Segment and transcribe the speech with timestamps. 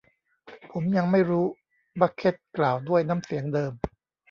[0.71, 1.45] ผมยังไม่รู้
[1.99, 3.73] บัคเค็ตกล่าวด้วยน้ำเสียงเดิม